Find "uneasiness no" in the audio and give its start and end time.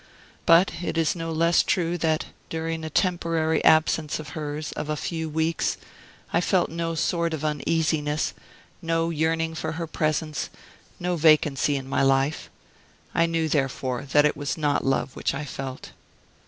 7.45-9.11